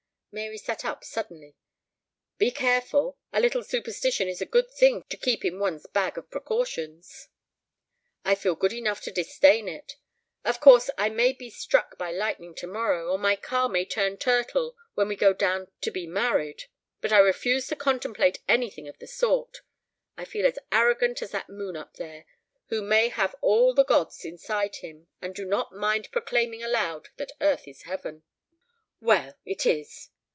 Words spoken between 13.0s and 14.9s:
or the car may turn turtle